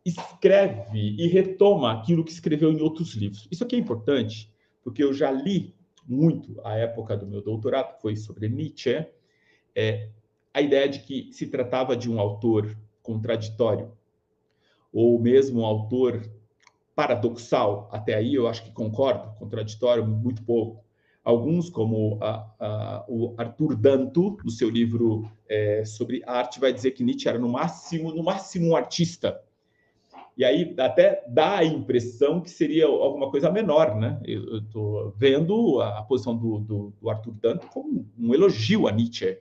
escreve 0.04 1.16
e 1.16 1.28
retoma 1.28 1.92
aquilo 1.92 2.25
que 2.25 2.32
escreveu 2.32 2.72
em 2.72 2.82
outros 2.82 3.13
livros. 3.13 3.48
Isso 3.51 3.63
aqui 3.63 3.75
é 3.75 3.80
importante, 3.80 4.51
porque 4.84 5.04
eu 5.04 5.13
já 5.13 5.30
li 5.30 5.75
muito 6.08 6.60
a 6.63 6.75
época 6.75 7.16
do 7.16 7.28
meu 7.28 7.39
doutorado, 7.39 7.98
que 7.98 8.01
foi 8.01 8.16
sobre 8.16 8.50
Nietzsche, 8.50 9.06
é, 9.75 10.10
a 10.51 10.60
ideia 10.60 10.89
de 10.89 11.01
que 11.01 11.32
se 11.32 11.46
tratava 11.46 11.96
de 11.96 12.10
um 12.10 12.20
autor 12.20 12.75
contraditório, 13.04 13.92
ou 14.92 15.20
mesmo 15.20 15.62
um 15.62 15.66
autor 15.66 16.28
paradoxal. 16.96 17.88
Até 17.92 18.16
aí 18.16 18.34
eu 18.34 18.48
acho 18.48 18.63
que 18.63 18.72
concordo, 18.72 19.38
contraditório 19.38 20.04
muito 20.04 20.42
pouco. 20.42 20.84
Alguns, 21.24 21.70
como 21.70 22.18
a, 22.22 22.50
a, 22.60 23.06
o 23.08 23.36
Arthur 23.38 23.76
Danto, 23.76 24.38
no 24.44 24.50
seu 24.50 24.70
livro 24.70 25.30
é, 25.48 25.84
sobre 25.86 26.24
arte, 26.26 26.60
vai 26.60 26.72
dizer 26.72 26.92
que 26.92 27.04
Nietzsche 27.04 27.28
era 27.28 27.38
no 27.38 27.50
máximo, 27.50 28.14
no 28.14 28.24
máximo 28.24 28.70
um 28.70 28.76
artista. 28.76 29.40
E 30.40 30.46
aí 30.46 30.74
até 30.80 31.22
dá 31.28 31.58
a 31.58 31.66
impressão 31.66 32.40
que 32.40 32.50
seria 32.50 32.86
alguma 32.86 33.30
coisa 33.30 33.52
menor, 33.52 33.98
né? 33.98 34.18
Eu 34.24 34.60
estou 34.60 35.14
vendo 35.18 35.82
a, 35.82 36.02
posição 36.04 36.34
do, 36.34 36.60
do, 36.60 36.94
do, 37.02 37.10
Arthur 37.10 37.34
Danto 37.34 37.68
como 37.68 38.10
um 38.18 38.34
elogio 38.34 38.88
a 38.88 38.92
Nietzsche. 38.94 39.38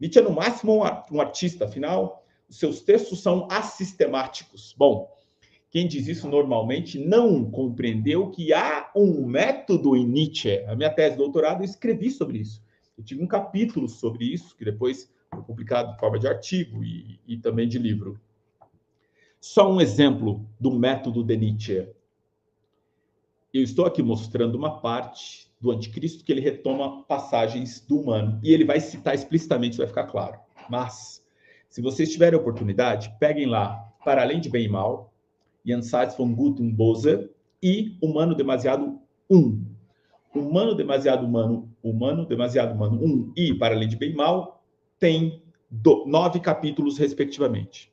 Nietzsche 0.00 0.18
é, 0.18 0.22
no 0.22 0.32
máximo, 0.32 0.74
um, 0.74 1.16
um 1.16 1.20
artista, 1.20 1.66
afinal, 1.66 2.24
os 2.48 2.58
seus 2.58 2.80
textos 2.80 3.22
são 3.22 3.46
assistemáticos. 3.48 4.74
Bom, 4.76 5.08
quem 5.70 5.86
diz 5.86 6.06
isso 6.06 6.28
normalmente 6.28 6.98
não 6.98 7.50
compreendeu 7.50 8.30
que 8.30 8.52
há 8.54 8.90
um 8.96 9.26
método 9.26 9.94
em 9.94 10.06
Nietzsche. 10.06 10.64
A 10.66 10.74
minha 10.74 10.90
tese 10.90 11.12
de 11.12 11.18
doutorado 11.18 11.60
eu 11.60 11.64
escrevi 11.64 12.10
sobre 12.10 12.38
isso. 12.38 12.62
Eu 12.96 13.04
tive 13.04 13.22
um 13.22 13.26
capítulo 13.26 13.86
sobre 13.86 14.24
isso, 14.24 14.56
que 14.56 14.64
depois 14.64 15.12
foi 15.30 15.42
publicado 15.42 15.92
em 15.92 15.98
forma 15.98 16.18
de 16.18 16.26
artigo 16.26 16.82
e, 16.82 17.20
e 17.26 17.36
também 17.36 17.68
de 17.68 17.78
livro. 17.78 18.18
Só 19.40 19.70
um 19.70 19.80
exemplo 19.80 20.44
do 20.58 20.70
método 20.70 21.22
de 21.22 21.36
Nietzsche. 21.36 21.88
Eu 23.52 23.62
estou 23.62 23.84
aqui 23.84 24.02
mostrando 24.02 24.56
uma 24.56 24.80
parte 24.80 25.48
do 25.60 25.70
Anticristo 25.70 26.24
que 26.24 26.32
ele 26.32 26.40
retoma 26.40 27.02
passagens 27.04 27.80
do 27.80 28.00
humano. 28.00 28.40
E 28.42 28.52
ele 28.52 28.64
vai 28.64 28.80
citar 28.80 29.14
explicitamente, 29.14 29.72
isso 29.72 29.82
vai 29.82 29.86
ficar 29.88 30.04
claro. 30.04 30.38
Mas, 30.68 31.22
se 31.68 31.82
vocês 31.82 32.10
tiverem 32.10 32.38
oportunidade, 32.38 33.14
peguem 33.18 33.46
lá 33.46 33.76
Para 34.04 34.22
Além 34.22 34.40
de 34.40 34.48
Bem 34.48 34.64
e 34.64 34.68
Mal, 34.68 35.12
Jenseits 35.68 36.16
von 36.16 36.34
Gut 36.34 36.58
und 36.60 36.72
Böse 36.76 37.30
e 37.62 37.96
Humano 38.00 38.34
Demasiado 38.34 38.98
1. 39.28 39.60
Humano 40.34 40.74
Demasiado 40.74 41.26
Humano, 41.26 41.68
Humano 41.82 42.24
Demasiado 42.24 42.74
Humano 42.74 42.98
1 43.04 43.32
e 43.36 43.54
Para 43.54 43.74
Além 43.74 43.88
de 43.88 43.96
Bem 43.96 44.12
e 44.12 44.14
Mal 44.14 44.62
tem 44.98 45.42
do, 45.70 46.06
nove 46.06 46.40
capítulos, 46.40 46.96
respectivamente. 46.96 47.92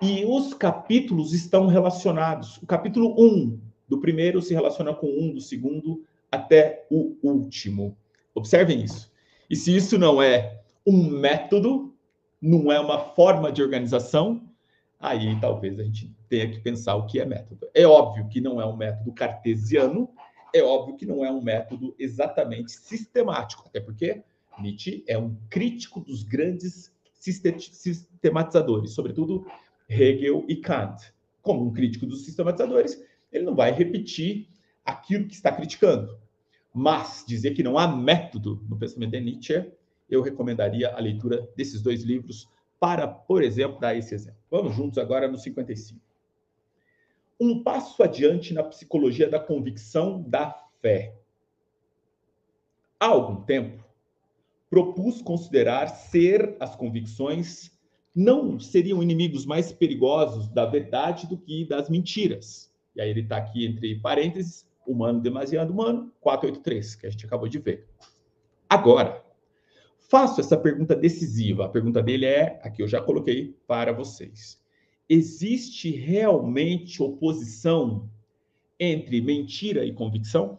E 0.00 0.24
os 0.24 0.54
capítulos 0.54 1.32
estão 1.32 1.66
relacionados. 1.66 2.58
O 2.58 2.66
capítulo 2.66 3.14
1 3.18 3.58
do 3.88 4.00
primeiro 4.00 4.40
se 4.40 4.54
relaciona 4.54 4.94
com 4.94 5.06
1 5.06 5.34
do 5.34 5.40
segundo 5.40 6.04
até 6.30 6.86
o 6.90 7.16
último. 7.22 7.96
Observem 8.34 8.82
isso. 8.82 9.10
E 9.50 9.56
se 9.56 9.74
isso 9.74 9.98
não 9.98 10.22
é 10.22 10.60
um 10.86 11.08
método, 11.08 11.92
não 12.40 12.70
é 12.70 12.78
uma 12.78 12.98
forma 12.98 13.50
de 13.50 13.62
organização, 13.62 14.43
aí 15.04 15.38
talvez 15.38 15.78
a 15.78 15.84
gente 15.84 16.10
tenha 16.28 16.50
que 16.50 16.58
pensar 16.60 16.96
o 16.96 17.06
que 17.06 17.20
é 17.20 17.26
método. 17.26 17.68
É 17.74 17.86
óbvio 17.86 18.26
que 18.28 18.40
não 18.40 18.60
é 18.60 18.66
um 18.66 18.74
método 18.74 19.12
cartesiano, 19.12 20.08
é 20.52 20.62
óbvio 20.62 20.96
que 20.96 21.04
não 21.04 21.22
é 21.24 21.30
um 21.30 21.42
método 21.42 21.94
exatamente 21.98 22.72
sistemático, 22.72 23.64
até 23.66 23.80
porque 23.80 24.22
Nietzsche 24.58 25.04
é 25.06 25.18
um 25.18 25.36
crítico 25.50 26.00
dos 26.00 26.22
grandes 26.22 26.90
sistematizadores, 27.20 28.92
sobretudo 28.92 29.46
Hegel 29.88 30.44
e 30.48 30.56
Kant. 30.56 31.12
Como 31.42 31.66
um 31.66 31.72
crítico 31.72 32.06
dos 32.06 32.24
sistematizadores, 32.24 32.98
ele 33.30 33.44
não 33.44 33.54
vai 33.54 33.72
repetir 33.72 34.48
aquilo 34.84 35.26
que 35.26 35.34
está 35.34 35.52
criticando. 35.52 36.18
Mas 36.72 37.24
dizer 37.26 37.52
que 37.52 37.62
não 37.62 37.76
há 37.76 37.86
método 37.86 38.64
no 38.68 38.76
pensamento 38.76 39.10
de 39.10 39.20
Nietzsche, 39.20 39.70
eu 40.08 40.22
recomendaria 40.22 40.94
a 40.94 41.00
leitura 41.00 41.46
desses 41.56 41.82
dois 41.82 42.02
livros 42.02 42.48
para, 42.84 43.08
por 43.08 43.42
exemplo, 43.42 43.80
dar 43.80 43.96
esse 43.96 44.14
exemplo. 44.14 44.38
Vamos 44.50 44.76
juntos 44.76 44.98
agora 44.98 45.26
no 45.26 45.38
55. 45.38 45.98
Um 47.40 47.62
passo 47.62 48.02
adiante 48.02 48.52
na 48.52 48.62
psicologia 48.62 49.26
da 49.26 49.40
convicção 49.40 50.20
da 50.20 50.54
fé. 50.82 51.16
Há 53.00 53.06
algum 53.06 53.42
tempo, 53.42 53.82
propus 54.68 55.22
considerar 55.22 55.86
ser 55.86 56.58
as 56.60 56.76
convicções 56.76 57.70
não 58.14 58.60
seriam 58.60 59.02
inimigos 59.02 59.46
mais 59.46 59.72
perigosos 59.72 60.46
da 60.48 60.66
verdade 60.66 61.26
do 61.26 61.38
que 61.38 61.64
das 61.64 61.88
mentiras. 61.88 62.70
E 62.94 63.00
aí 63.00 63.08
ele 63.08 63.22
está 63.22 63.38
aqui 63.38 63.64
entre 63.64 63.98
parênteses, 63.98 64.68
humano 64.86 65.22
demasiado 65.22 65.70
humano, 65.72 66.12
483, 66.20 66.96
que 66.96 67.06
a 67.06 67.10
gente 67.10 67.24
acabou 67.24 67.48
de 67.48 67.58
ver. 67.58 67.88
Agora, 68.68 69.23
faço 70.08 70.40
essa 70.40 70.56
pergunta 70.56 70.94
decisiva. 70.94 71.66
A 71.66 71.68
pergunta 71.68 72.02
dele 72.02 72.26
é 72.26 72.60
a 72.62 72.70
que 72.70 72.82
eu 72.82 72.88
já 72.88 73.00
coloquei 73.00 73.56
para 73.66 73.92
vocês. 73.92 74.60
Existe 75.08 75.90
realmente 75.90 77.02
oposição 77.02 78.08
entre 78.78 79.20
mentira 79.20 79.84
e 79.84 79.92
convicção? 79.92 80.58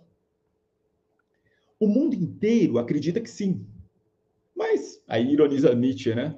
O 1.79 1.87
mundo 1.87 2.15
inteiro 2.15 2.77
acredita 2.77 3.19
que 3.19 3.29
sim. 3.29 3.65
Mas 4.55 5.03
aí 5.07 5.33
ironiza 5.33 5.75
Nietzsche, 5.75 6.15
né? 6.15 6.37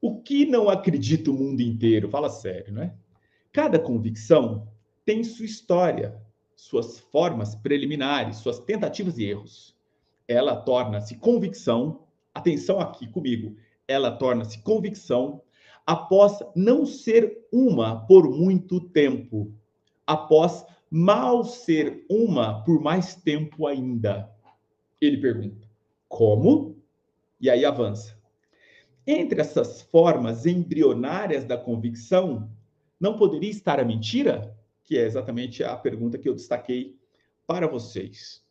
O 0.00 0.20
que 0.22 0.46
não 0.46 0.68
acredita 0.68 1.30
o 1.30 1.34
mundo 1.34 1.60
inteiro? 1.60 2.08
Fala 2.08 2.30
sério, 2.30 2.72
né? 2.72 2.94
Cada 3.52 3.78
convicção 3.78 4.66
tem 5.04 5.22
sua 5.22 5.44
história, 5.44 6.20
suas 6.56 6.98
formas 6.98 7.54
preliminares, 7.54 8.36
suas 8.36 8.58
tentativas 8.58 9.18
e 9.18 9.24
erros. 9.24 9.76
Ela 10.26 10.56
torna-se 10.56 11.16
convicção 11.16 12.06
atenção 12.34 12.80
aqui 12.80 13.06
comigo, 13.06 13.56
ela 13.86 14.10
torna-se 14.10 14.62
convicção 14.62 15.42
após 15.86 16.38
não 16.54 16.86
ser 16.86 17.46
uma 17.52 18.06
por 18.06 18.30
muito 18.30 18.80
tempo, 18.80 19.52
após 20.06 20.64
mal 20.90 21.44
ser 21.44 22.04
uma 22.08 22.62
por 22.62 22.80
mais 22.80 23.14
tempo 23.14 23.66
ainda. 23.66 24.30
Ele 25.00 25.16
pergunta: 25.16 25.68
como? 26.08 26.76
E 27.40 27.48
aí 27.48 27.64
avança. 27.64 28.18
Entre 29.06 29.40
essas 29.40 29.82
formas 29.82 30.46
embrionárias 30.46 31.44
da 31.44 31.56
convicção, 31.56 32.50
não 33.00 33.16
poderia 33.16 33.50
estar 33.50 33.80
a 33.80 33.84
mentira? 33.84 34.56
Que 34.84 34.98
é 34.98 35.04
exatamente 35.04 35.64
a 35.64 35.76
pergunta 35.76 36.18
que 36.18 36.28
eu 36.28 36.34
destaquei 36.34 36.96
para 37.46 37.66
vocês. 37.66 38.44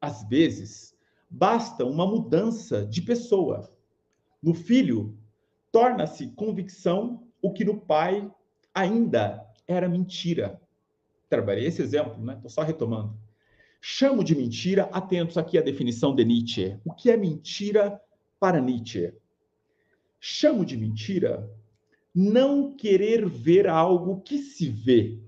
Às 0.00 0.22
vezes, 0.28 0.95
basta 1.28 1.84
uma 1.84 2.06
mudança 2.06 2.84
de 2.84 3.02
pessoa. 3.02 3.70
No 4.42 4.54
filho, 4.54 5.16
torna-se 5.72 6.28
convicção 6.28 7.26
o 7.42 7.52
que 7.52 7.64
no 7.64 7.80
pai 7.80 8.30
ainda 8.74 9.46
era 9.66 9.88
mentira. 9.88 10.60
Trabalhei 11.28 11.66
esse 11.66 11.82
exemplo, 11.82 12.22
né? 12.24 12.34
Estou 12.34 12.50
só 12.50 12.62
retomando. 12.62 13.16
Chamo 13.80 14.24
de 14.24 14.34
mentira, 14.34 14.84
atentos 14.92 15.36
aqui 15.36 15.58
à 15.58 15.62
definição 15.62 16.14
de 16.14 16.24
Nietzsche. 16.24 16.78
O 16.84 16.92
que 16.92 17.10
é 17.10 17.16
mentira 17.16 18.00
para 18.38 18.60
Nietzsche? 18.60 19.12
Chamo 20.18 20.64
de 20.64 20.76
mentira 20.76 21.48
não 22.16 22.72
querer 22.74 23.28
ver 23.28 23.68
algo 23.68 24.22
que 24.22 24.38
se 24.38 24.70
vê, 24.70 25.20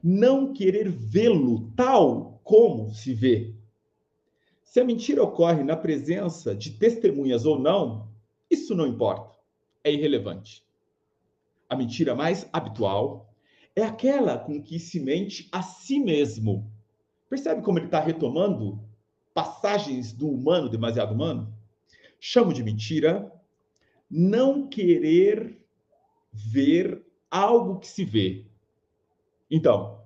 não 0.00 0.52
querer 0.52 0.88
vê-lo 0.88 1.72
tal 1.74 2.40
como 2.44 2.94
se 2.94 3.12
vê. 3.12 3.52
Se 4.66 4.80
a 4.80 4.84
mentira 4.84 5.22
ocorre 5.22 5.62
na 5.62 5.76
presença 5.76 6.54
de 6.54 6.72
testemunhas 6.72 7.46
ou 7.46 7.58
não, 7.58 8.08
isso 8.50 8.74
não 8.74 8.86
importa, 8.86 9.38
é 9.82 9.92
irrelevante. 9.92 10.66
A 11.68 11.76
mentira 11.76 12.14
mais 12.14 12.46
habitual 12.52 13.32
é 13.74 13.84
aquela 13.84 14.36
com 14.36 14.60
que 14.60 14.78
se 14.78 14.98
mente 14.98 15.48
a 15.52 15.62
si 15.62 16.00
mesmo. 16.00 16.70
Percebe 17.30 17.62
como 17.62 17.78
ele 17.78 17.86
está 17.86 18.00
retomando 18.00 18.84
passagens 19.32 20.12
do 20.12 20.28
humano, 20.28 20.68
demasiado 20.68 21.14
humano? 21.14 21.54
Chamo 22.18 22.52
de 22.52 22.62
mentira 22.62 23.32
não 24.10 24.68
querer 24.68 25.64
ver 26.32 27.06
algo 27.30 27.78
que 27.78 27.86
se 27.86 28.04
vê. 28.04 28.46
Então, 29.48 30.05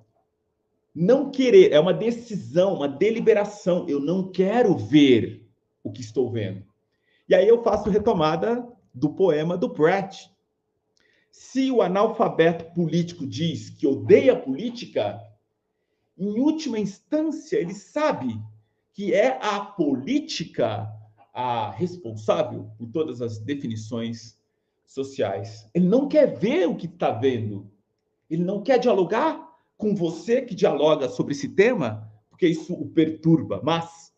não 1.00 1.30
querer, 1.30 1.72
é 1.72 1.80
uma 1.80 1.94
decisão, 1.94 2.74
uma 2.74 2.86
deliberação. 2.86 3.88
Eu 3.88 4.00
não 4.00 4.30
quero 4.30 4.76
ver 4.76 5.48
o 5.82 5.90
que 5.90 6.02
estou 6.02 6.30
vendo. 6.30 6.62
E 7.26 7.34
aí 7.34 7.48
eu 7.48 7.62
faço 7.62 7.88
retomada 7.88 8.68
do 8.92 9.08
poema 9.14 9.56
do 9.56 9.70
Pratt. 9.70 10.26
Se 11.30 11.70
o 11.70 11.80
analfabeto 11.80 12.74
político 12.74 13.26
diz 13.26 13.70
que 13.70 13.86
odeia 13.86 14.36
política, 14.36 15.18
em 16.18 16.38
última 16.38 16.78
instância 16.78 17.56
ele 17.56 17.72
sabe 17.72 18.38
que 18.92 19.14
é 19.14 19.38
a 19.40 19.60
política 19.60 20.86
a 21.32 21.70
responsável 21.70 22.70
por 22.76 22.88
todas 22.88 23.22
as 23.22 23.38
definições 23.38 24.38
sociais. 24.84 25.66
Ele 25.72 25.88
não 25.88 26.08
quer 26.08 26.26
ver 26.38 26.68
o 26.68 26.76
que 26.76 26.84
está 26.84 27.10
vendo. 27.10 27.70
Ele 28.28 28.44
não 28.44 28.62
quer 28.62 28.78
dialogar 28.78 29.49
com 29.80 29.94
você 29.94 30.42
que 30.42 30.54
dialoga 30.54 31.08
sobre 31.08 31.32
esse 31.32 31.48
tema, 31.48 32.08
porque 32.28 32.46
isso 32.46 32.74
o 32.74 32.86
perturba, 32.86 33.60
mas 33.64 34.12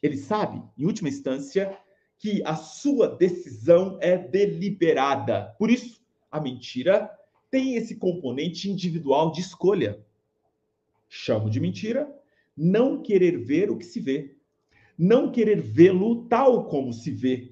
ele 0.00 0.16
sabe, 0.16 0.62
em 0.78 0.86
última 0.86 1.08
instância, 1.08 1.76
que 2.16 2.42
a 2.44 2.54
sua 2.54 3.08
decisão 3.08 3.98
é 4.00 4.16
deliberada. 4.16 5.54
Por 5.58 5.68
isso, 5.68 6.00
a 6.30 6.40
mentira 6.40 7.10
tem 7.50 7.74
esse 7.74 7.96
componente 7.96 8.70
individual 8.70 9.32
de 9.32 9.40
escolha. 9.40 9.98
Chamo 11.08 11.50
de 11.50 11.58
mentira 11.58 12.08
não 12.56 13.02
querer 13.02 13.38
ver 13.38 13.70
o 13.70 13.76
que 13.76 13.84
se 13.84 13.98
vê, 13.98 14.36
não 14.96 15.32
querer 15.32 15.60
vê-lo 15.60 16.26
tal 16.26 16.66
como 16.66 16.92
se 16.92 17.10
vê, 17.10 17.49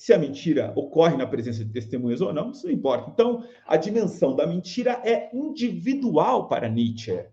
Se 0.00 0.14
a 0.14 0.18
mentira 0.18 0.72
ocorre 0.76 1.14
na 1.14 1.26
presença 1.26 1.62
de 1.62 1.70
testemunhas 1.70 2.22
ou 2.22 2.32
não, 2.32 2.52
isso 2.52 2.66
não 2.66 2.72
importa. 2.72 3.10
Então, 3.10 3.44
a 3.66 3.76
dimensão 3.76 4.34
da 4.34 4.46
mentira 4.46 4.98
é 5.04 5.28
individual 5.30 6.48
para 6.48 6.70
Nietzsche. 6.70 7.26